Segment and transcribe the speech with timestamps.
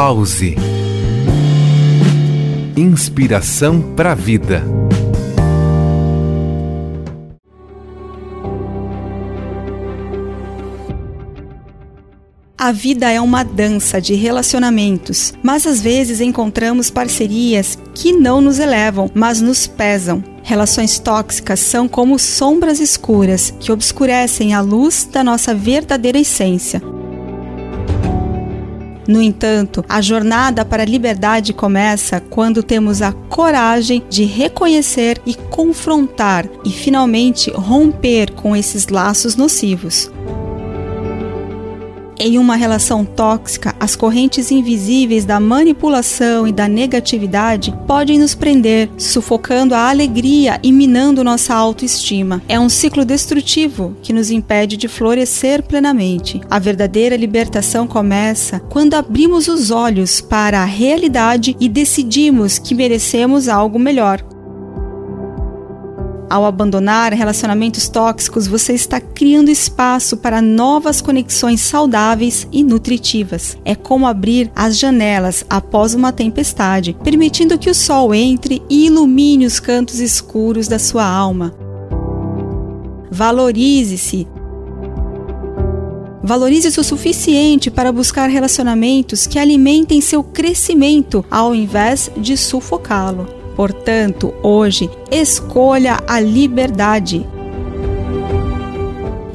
[0.00, 0.54] Pause.
[2.76, 4.62] Inspiração para a vida.
[12.56, 18.60] A vida é uma dança de relacionamentos, mas às vezes encontramos parcerias que não nos
[18.60, 20.22] elevam, mas nos pesam.
[20.44, 26.80] Relações tóxicas são como sombras escuras que obscurecem a luz da nossa verdadeira essência.
[29.08, 35.34] No entanto, a jornada para a liberdade começa quando temos a coragem de reconhecer e
[35.34, 40.10] confrontar e finalmente romper com esses laços nocivos.
[42.20, 48.90] Em uma relação tóxica, as correntes invisíveis da manipulação e da negatividade podem nos prender,
[48.98, 52.42] sufocando a alegria e minando nossa autoestima.
[52.48, 56.40] É um ciclo destrutivo que nos impede de florescer plenamente.
[56.50, 63.48] A verdadeira libertação começa quando abrimos os olhos para a realidade e decidimos que merecemos
[63.48, 64.37] algo melhor.
[66.30, 73.56] Ao abandonar relacionamentos tóxicos, você está criando espaço para novas conexões saudáveis e nutritivas.
[73.64, 79.46] É como abrir as janelas após uma tempestade, permitindo que o sol entre e ilumine
[79.46, 81.54] os cantos escuros da sua alma.
[83.10, 84.28] Valorize-se.
[86.22, 93.47] Valorize-se o suficiente para buscar relacionamentos que alimentem seu crescimento ao invés de sufocá-lo.
[93.58, 97.26] Portanto, hoje, escolha a liberdade.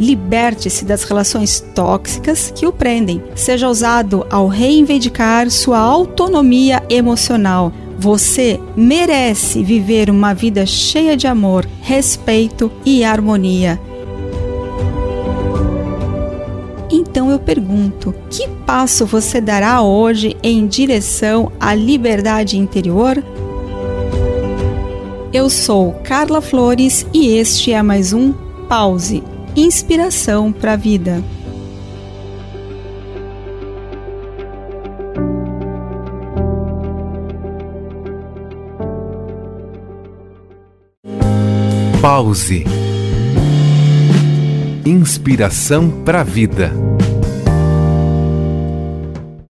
[0.00, 3.22] Liberte-se das relações tóxicas que o prendem.
[3.34, 7.70] Seja ousado ao reivindicar sua autonomia emocional.
[7.98, 13.78] Você merece viver uma vida cheia de amor, respeito e harmonia.
[16.90, 23.22] Então eu pergunto: que passo você dará hoje em direção à liberdade interior?
[25.36, 28.32] Eu sou Carla Flores e este é mais um
[28.70, 29.22] Pause
[29.54, 31.22] Inspiração para a Vida.
[42.00, 42.64] Pause
[44.86, 46.72] Inspiração para a Vida.